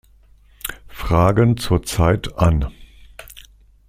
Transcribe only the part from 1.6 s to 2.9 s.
Zeit" an.